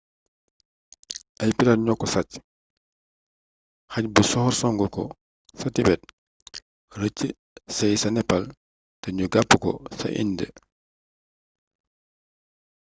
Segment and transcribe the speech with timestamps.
[1.41, 2.31] ay pirate ñoko sacc
[3.91, 5.03] xaj bu soxor songu ko
[5.59, 6.01] ca tibet
[7.01, 7.17] rëc
[7.75, 8.43] sëy ca nepal
[9.01, 10.47] te nu jàpp ko ca indë